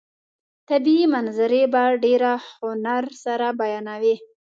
طبیعي 0.69 1.05
منظرې 1.13 1.63
په 1.73 1.81
ډېر 2.03 2.21
هنر 2.45 3.03
سره 3.23 3.47
بیانوي. 3.59 4.15